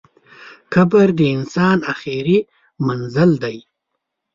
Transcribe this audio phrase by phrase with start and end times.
[0.73, 2.37] قبر د انسان اخري
[2.85, 3.57] منزل دئ.